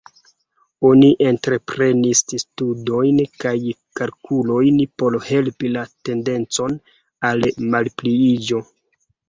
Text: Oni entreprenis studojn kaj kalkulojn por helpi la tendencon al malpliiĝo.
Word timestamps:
Oni 0.91 1.09
entreprenis 1.31 2.21
studojn 2.43 3.19
kaj 3.45 3.53
kalkulojn 4.01 4.81
por 5.03 5.19
helpi 5.29 5.73
la 5.77 5.87
tendencon 6.09 6.83
al 7.33 7.49
malpliiĝo. 7.77 8.67